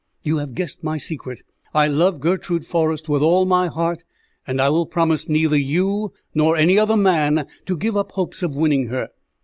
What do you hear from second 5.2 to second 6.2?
neither you